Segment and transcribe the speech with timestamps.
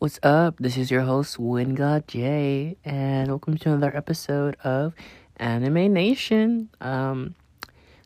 [0.00, 0.56] What's up?
[0.58, 4.94] This is your host, Wingod J, and welcome to another episode of
[5.36, 6.70] Anime Nation.
[6.80, 7.34] Um,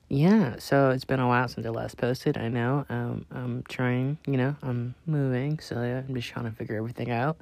[0.09, 2.37] yeah, so it's been a while since I last posted.
[2.37, 2.85] I know.
[2.89, 7.37] Um, I'm trying, you know, I'm moving, so I'm just trying to figure everything out.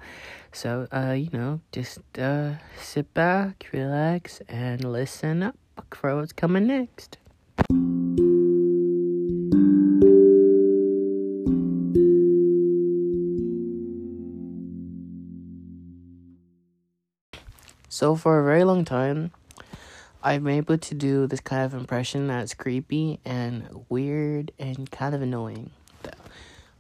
[0.53, 5.57] So, uh, you know, just uh, sit back, relax, and listen up
[5.95, 7.17] for what's coming next.
[18.03, 19.31] So for a very long time,
[20.25, 25.15] I've been able to do this kind of impression that's creepy and weird and kind
[25.15, 25.71] of annoying.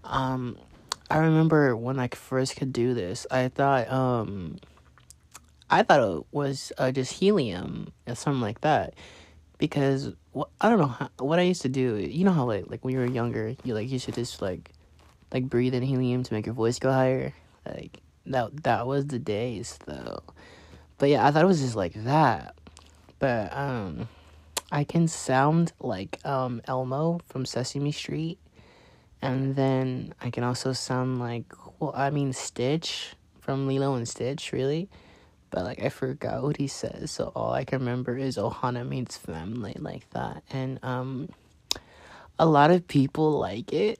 [0.02, 0.58] Um,
[1.08, 4.56] I remember when I first could do this, I thought um,
[5.70, 8.94] I thought it was uh, just helium or something like that,
[9.58, 11.98] because wh- I don't know how, what I used to do.
[11.98, 14.72] You know how like like when you were younger, you like you should just like
[15.32, 17.32] like breathe in helium to make your voice go higher.
[17.64, 20.24] Like that that was the days though.
[21.02, 22.54] But yeah, I thought it was just like that.
[23.18, 24.08] But um
[24.70, 28.38] I can sound like um Elmo from Sesame Street.
[29.20, 34.52] And then I can also sound like well, I mean Stitch from Lilo and Stitch,
[34.52, 34.88] really.
[35.50, 39.16] But like I forgot what he says, so all I can remember is Ohana means
[39.16, 40.44] family like that.
[40.52, 41.30] And um
[42.38, 43.98] a lot of people like it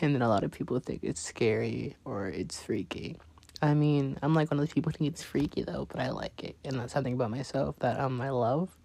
[0.00, 3.18] and then a lot of people think it's scary or it's freaky.
[3.60, 6.10] I mean, I'm like one of those people who think it's freaky though, but I
[6.10, 8.76] like it, and that's something about myself that um I love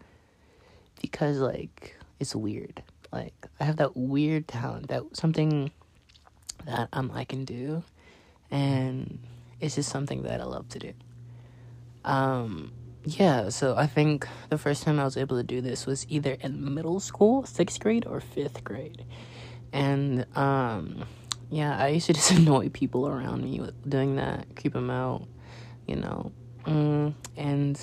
[1.01, 2.81] because like it's weird.
[3.11, 5.71] Like I have that weird talent, that something
[6.65, 7.83] that um I can do,
[8.49, 9.19] and
[9.59, 10.93] it's just something that I love to do.
[12.03, 12.71] Um,
[13.05, 13.49] yeah.
[13.49, 16.73] So I think the first time I was able to do this was either in
[16.73, 19.05] middle school, sixth grade, or fifth grade,
[19.71, 21.05] and um
[21.53, 25.27] yeah, I used to just annoy people around me with doing that, keep them out,
[25.87, 26.31] you know.
[26.65, 27.79] Mm, and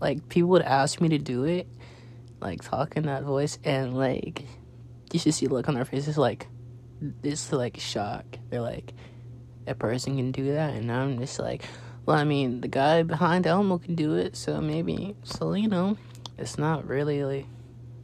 [0.00, 1.66] like people would ask me to do it,
[2.40, 4.44] like talk in that voice, and like
[5.12, 6.48] you should see the look on their faces, like
[7.00, 8.24] this like shock.
[8.50, 8.92] They're like,
[9.66, 11.62] a person can do that, and I'm just like,
[12.04, 15.96] well, I mean, the guy behind Elmo can do it, so maybe, so you know,
[16.36, 17.46] it's not really like,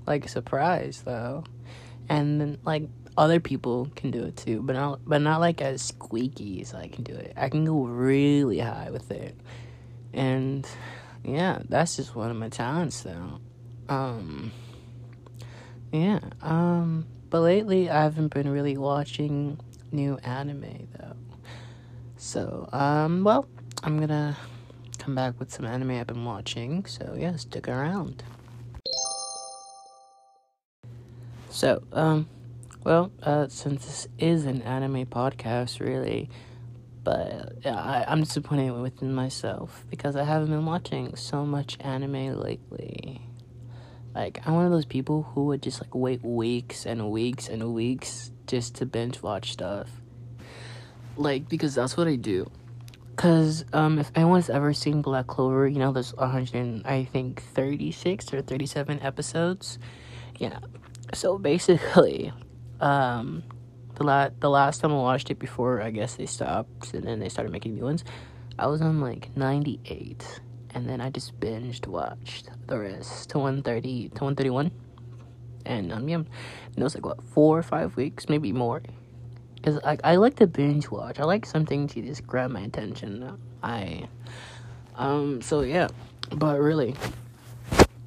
[0.06, 1.44] like a surprise though.
[2.09, 5.82] And then like other people can do it too, but not but not like as
[5.82, 7.32] squeaky as I can do it.
[7.36, 9.36] I can go really high with it,
[10.12, 10.66] and
[11.22, 13.41] yeah, that's just one of my talents though.
[13.88, 14.53] Um,
[15.92, 16.20] yeah.
[16.42, 19.58] Um, but lately I haven't been really watching
[19.92, 21.16] new anime though.
[22.16, 23.47] So um, well,
[23.82, 24.36] I'm gonna
[24.98, 26.84] come back with some anime I've been watching.
[26.86, 28.22] So yeah, stick around.
[31.50, 32.28] So um
[32.84, 36.28] well, uh, since this is an anime podcast, really,
[37.03, 43.22] but I, I'm disappointed within myself because I haven't been watching so much anime lately.
[44.15, 47.75] Like, I'm one of those people who would just like wait weeks and weeks and
[47.75, 49.89] weeks just to binge watch stuff.
[51.16, 52.51] Like, because that's what I do.
[53.16, 58.34] Cause um, if anyone's ever seen Black Clover, you know there's 100, I think 36
[58.34, 59.78] or 37 episodes.
[60.39, 60.59] Yeah.
[61.12, 62.33] So basically,
[62.84, 63.43] um,
[63.95, 67.19] the la- the last time I watched it before I guess they stopped and then
[67.19, 68.05] they started making new ones,
[68.59, 70.41] I was on like 98
[70.75, 74.71] and then I just binged watched the rest to 130 to 131
[75.67, 76.21] and um yeah,
[76.77, 78.83] it was like what four or five weeks maybe more.
[79.56, 81.19] Because I, I like to binge watch.
[81.19, 83.39] I like something to just grab my attention.
[83.62, 84.09] I
[84.97, 85.89] um so yeah.
[86.31, 86.95] But really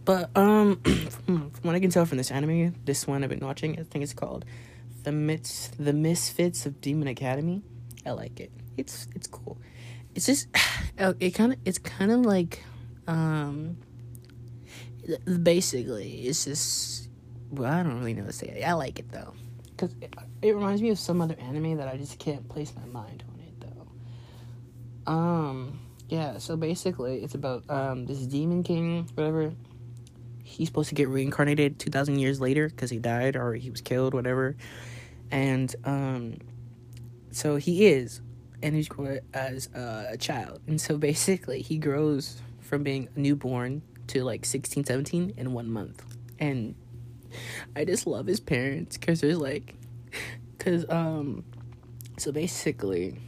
[0.08, 0.78] but um,
[1.26, 4.04] from what I can tell from this anime, this one I've been watching, I think
[4.04, 4.46] it's called
[5.04, 7.62] the Mis- the Misfits of Demon Academy.
[8.06, 8.50] I like it.
[8.78, 9.58] It's it's cool.
[10.16, 10.48] It's just
[11.20, 12.64] it kind of it's kind of like
[13.06, 13.76] um
[15.44, 17.10] basically it's just
[17.52, 18.64] well I don't really know what to say.
[18.64, 19.34] I like it though
[19.72, 22.86] because it, it reminds me of some other anime that I just can't place my
[22.86, 23.60] mind on it
[25.06, 25.12] though.
[25.12, 29.52] Um yeah, so basically it's about um this demon king whatever
[30.48, 34.14] he's supposed to get reincarnated 2000 years later because he died or he was killed
[34.14, 34.56] whatever.
[35.30, 36.38] And um
[37.32, 38.22] so he is
[38.64, 40.62] and he's grown as uh, a child.
[40.66, 45.70] And so basically he grows from being a newborn to like 16 17 in one
[45.70, 46.04] month.
[46.40, 46.76] And
[47.76, 49.76] i just love his parents because there's like
[50.58, 51.44] because um
[52.18, 53.20] so basically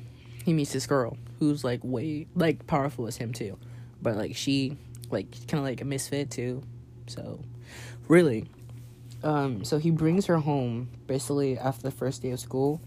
[0.45, 3.59] he meets this girl who's like way like powerful as him too.
[4.01, 4.77] But like she
[5.11, 6.63] like kind of like a misfit too
[7.09, 7.39] so,
[8.07, 8.45] really,
[9.23, 12.79] um, so he brings her home basically after the first day of school,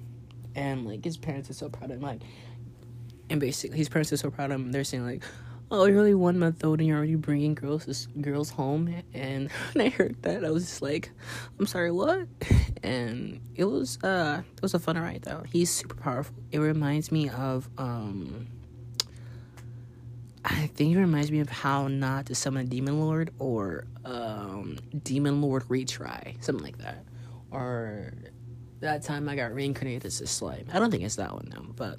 [0.54, 2.02] and like his parents are so proud of him.
[2.02, 2.22] Like,
[3.28, 4.72] and basically his parents are so proud of him.
[4.72, 5.22] They're saying like,
[5.70, 9.86] "Oh, you're only one month old and you're already bringing girls girls home." And when
[9.86, 11.10] I heard that, I was just like,
[11.58, 12.26] "I'm sorry, what?"
[12.84, 15.44] And it was uh, it was a fun ride though.
[15.48, 16.34] He's super powerful.
[16.50, 18.48] It reminds me of um.
[20.52, 24.78] I think it reminds me of how not to summon a demon lord or um,
[25.02, 27.04] demon lord retry, something like that,
[27.50, 28.12] or
[28.80, 30.66] that time I got reincarnated as a slime.
[30.72, 31.98] I don't think it's that one though, but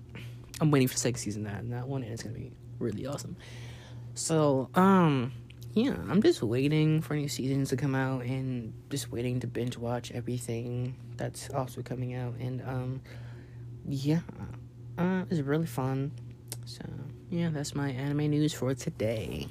[0.61, 3.35] I'm waiting for second season that and that one, and it's gonna be really awesome.
[4.13, 5.33] So, um,
[5.73, 9.77] yeah, I'm just waiting for new seasons to come out, and just waiting to binge
[9.77, 13.01] watch everything that's also coming out, and um,
[13.87, 14.19] yeah,
[14.99, 16.11] uh, it's really fun.
[16.65, 16.83] So,
[17.33, 19.47] yeah, that's my anime news for today.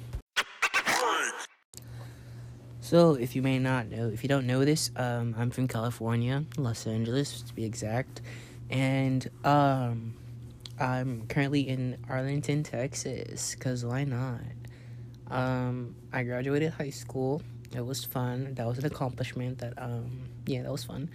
[2.79, 6.45] So, if you may not know, if you don't know this, um, I'm from California,
[6.55, 8.21] Los Angeles to be exact,
[8.69, 10.13] and um,
[10.79, 13.53] I'm currently in Arlington, Texas.
[13.55, 14.39] Cause why not?
[15.29, 17.41] Um, I graduated high school.
[17.75, 18.53] It was fun.
[18.53, 19.57] That was an accomplishment.
[19.57, 21.09] That um, yeah, that was fun.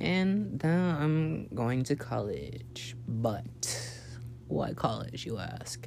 [0.00, 2.96] And now I'm going to college.
[3.06, 4.00] But
[4.48, 5.86] why college, you ask?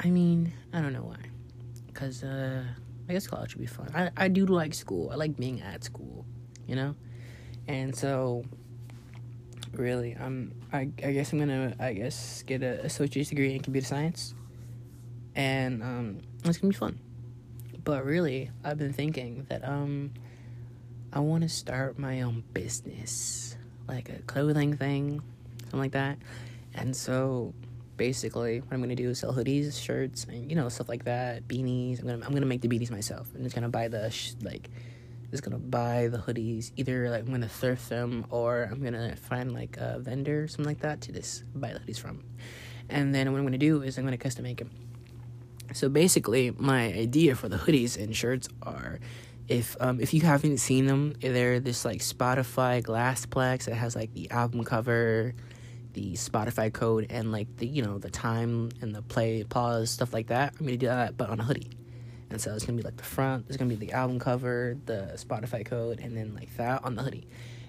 [0.00, 1.18] I mean, I don't know why.
[1.92, 2.64] Cause uh
[3.08, 3.90] I guess college would be fun.
[3.94, 5.10] I, I do like school.
[5.10, 6.24] I like being at school,
[6.66, 6.94] you know?
[7.68, 8.44] And so
[9.72, 13.86] really, I'm I, I guess I'm gonna I guess get a associate's degree in computer
[13.86, 14.34] science.
[15.34, 16.98] And um it's gonna be fun.
[17.84, 20.12] But really, I've been thinking that um
[21.12, 23.56] I wanna start my own business.
[23.86, 25.20] Like a clothing thing,
[25.60, 26.18] something like that.
[26.74, 27.52] And so
[27.96, 31.46] basically what I'm gonna do is sell hoodies, shirts, and you know stuff like that,
[31.48, 32.00] beanies.
[32.00, 33.28] I'm gonna I'm gonna make the beanies myself.
[33.34, 34.70] I'm just gonna buy the sh- like,
[35.30, 36.72] just gonna buy the hoodies.
[36.76, 40.80] Either like I'm gonna thrift them or I'm gonna find like a vendor, something like
[40.80, 42.24] that, to just buy the hoodies from.
[42.88, 44.70] And then what I'm gonna do is I'm gonna custom make them.
[45.72, 49.00] So basically, my idea for the hoodies and shirts are.
[49.46, 53.94] If um if you haven't seen them, they're this like Spotify glass plex that has
[53.94, 55.34] like the album cover,
[55.94, 60.12] the Spotify code and like the you know the time and the play pause stuff
[60.12, 60.52] like that.
[60.58, 61.70] I'm gonna do that, but on a hoodie.
[62.30, 63.46] And so it's gonna be like the front.
[63.46, 67.02] There's gonna be the album cover, the Spotify code, and then like that on the
[67.02, 67.26] hoodie.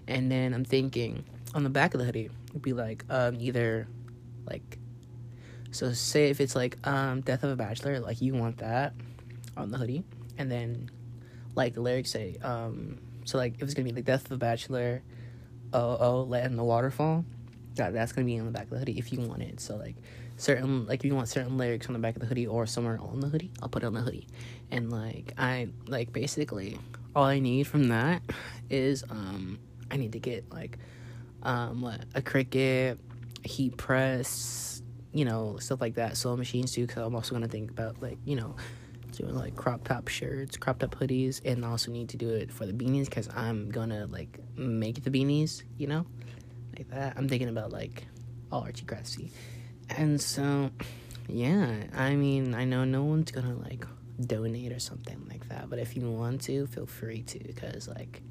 [0.08, 1.24] And then I'm thinking
[1.54, 3.88] on the back of the hoodie would be like um either
[4.46, 4.80] like
[5.72, 8.94] so say if it's like um Death of a Bachelor, like you want that
[9.56, 10.04] on the hoodie,
[10.38, 10.90] and then
[11.54, 14.38] like the lyrics say um so like if it's gonna be like Death of a
[14.38, 15.04] Bachelor,
[15.74, 17.24] oh oh letting the waterfall
[17.76, 19.60] that that's gonna be on the back of the hoodie if you want it.
[19.60, 19.96] So like
[20.38, 23.00] certain like if you want certain lyrics on the back of the hoodie or somewhere
[23.00, 24.28] on the hoodie, I'll put it on the hoodie.
[24.72, 26.80] And like I like basically
[27.16, 28.22] all I need from that
[28.70, 29.60] is um
[29.92, 30.78] I need to get like
[31.44, 32.98] um what a Cricut,
[33.44, 34.82] a heat press,
[35.14, 36.88] you know stuff like that, sewing machines too.
[36.88, 38.56] Because I'm also gonna think about like you know
[39.12, 42.66] doing like crop top shirts, crop top hoodies, and also need to do it for
[42.66, 46.06] the beanies because I'm gonna like make the beanies, you know
[46.78, 47.14] like that.
[47.18, 48.06] I'm thinking about like
[48.52, 49.32] all Archie craftsy.
[49.90, 50.72] And so,
[51.28, 53.86] yeah, I mean, I know no one's gonna like
[54.26, 58.22] donate or something like that, but if you want to, feel free to, because like,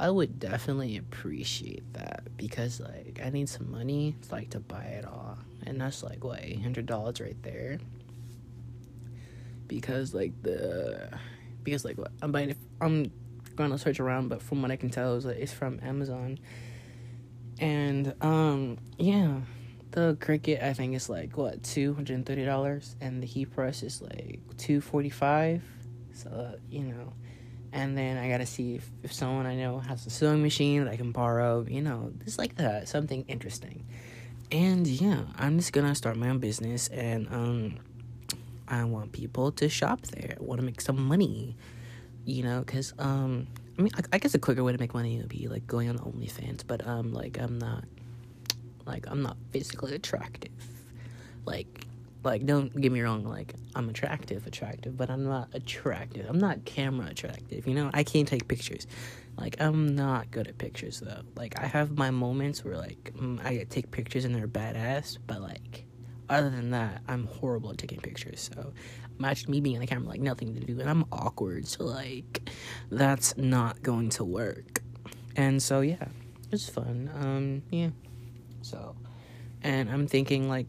[0.00, 5.04] I would definitely appreciate that because like I need some money like to buy it
[5.04, 7.78] all, and that's like what eight hundred dollars right there.
[9.66, 11.10] Because like the,
[11.64, 13.10] because like what I'm buying, I'm
[13.56, 16.38] going to search around, but from what I can tell, it's from Amazon
[17.60, 19.40] and um yeah,
[19.90, 23.54] the Cricut I think is like what two hundred and thirty dollars, and the heat
[23.54, 25.62] press is like two forty five.
[26.12, 27.12] So you know,
[27.72, 30.90] and then I gotta see if, if someone I know has a sewing machine that
[30.90, 31.64] I can borrow.
[31.68, 33.84] You know, just like that, something interesting.
[34.50, 37.78] And yeah, I'm just gonna start my own business, and um,
[38.66, 40.36] I want people to shop there.
[40.40, 41.56] I want to make some money,
[42.24, 43.46] you know, because um,
[43.78, 45.88] I mean, I, I, guess a quicker way to make money would be like going
[45.88, 47.84] on OnlyFans, but um, like I'm not,
[48.86, 50.50] like I'm not physically attractive.
[51.44, 51.86] Like,
[52.24, 56.26] like don't get me wrong, like I'm attractive, attractive, but I'm not attractive.
[56.28, 57.68] I'm not camera attractive.
[57.68, 58.86] You know, I can't take pictures.
[59.36, 61.22] Like I'm not good at pictures though.
[61.36, 65.40] Like I have my moments where like mm, I take pictures and they're badass, but
[65.40, 65.84] like
[66.28, 68.50] other than that, I'm horrible at taking pictures.
[68.54, 68.72] So
[69.18, 71.66] imagine me being on the camera like nothing to do and I'm awkward.
[71.66, 72.50] So like
[72.90, 74.82] that's not going to work.
[75.36, 76.08] And so yeah,
[76.52, 77.10] it's fun.
[77.14, 77.90] Um yeah.
[78.62, 78.96] So
[79.62, 80.68] and I'm thinking like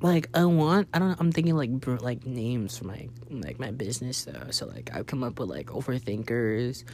[0.00, 3.58] like I want I don't know, I'm thinking like br- like names for my like
[3.58, 4.50] my business though.
[4.50, 6.84] So like I've come up with like overthinkers.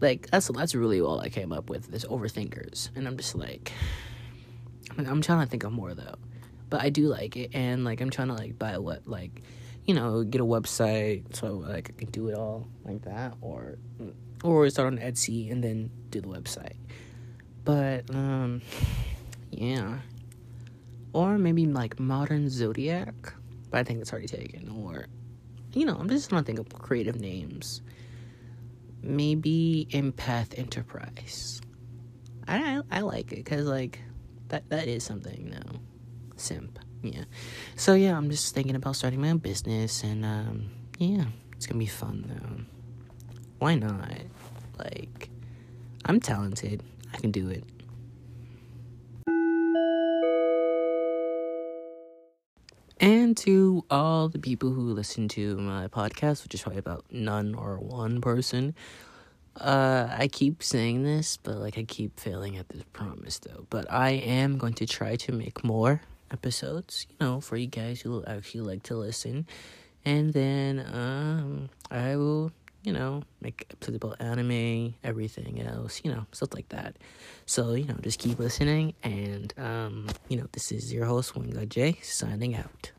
[0.00, 2.94] Like that's that's really all I came up with is overthinkers.
[2.96, 3.72] And I'm just like
[4.96, 6.16] I'm, I'm trying to think of more though
[6.70, 9.42] but I do like it, and like I'm trying to like buy what like,
[9.84, 13.76] you know, get a website so like I can do it all like that, or
[14.42, 16.76] or start on Etsy and then do the website.
[17.64, 18.62] But um,
[19.50, 19.98] yeah,
[21.12, 23.34] or maybe like modern zodiac,
[23.70, 24.68] but I think it's already taken.
[24.68, 25.06] Or
[25.74, 27.82] you know, I'm just trying to think of creative names.
[29.02, 31.60] Maybe Empath Enterprise.
[32.46, 34.00] I I, like it because like
[34.48, 35.80] that that is something know
[36.40, 36.78] simp.
[37.02, 37.24] Yeah.
[37.76, 41.24] So yeah i'm just thinking about starting my own business and um yeah
[41.56, 42.64] it's gonna be fun though.
[43.58, 44.12] Why not?
[44.78, 45.30] Like
[46.04, 46.82] i'm talented.
[47.12, 47.64] I can do it.
[53.02, 57.54] And to all the people who listen to my podcast which is probably about none
[57.54, 58.74] or one person
[59.56, 63.66] uh, I keep saying this, but like I keep failing at this promise though.
[63.70, 68.00] But I am going to try to make more episodes, you know, for you guys
[68.00, 69.46] who actually like to listen.
[70.04, 76.26] And then um I will, you know, make episodes about anime, everything else, you know,
[76.32, 76.96] stuff like that.
[77.46, 81.68] So, you know, just keep listening and um, you know, this is your host, Wingard
[81.68, 82.92] J, signing out.